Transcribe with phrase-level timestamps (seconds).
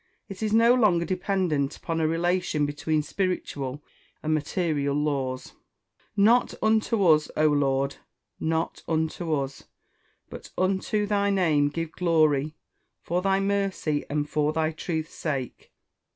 [0.27, 3.83] It is no longer dependent upon a relation between spiritual
[4.23, 5.43] and material laws.
[5.49, 5.53] [Verse:
[6.17, 7.97] "Not unto us, O Lord,
[8.39, 9.65] not unto us,
[10.27, 12.55] but unto thy name give glory,
[12.99, 15.71] for thy mercy, and for thy truth's sake."